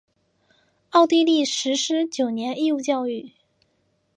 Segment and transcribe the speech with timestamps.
[0.89, 3.33] 奥地利实施九年义务教育。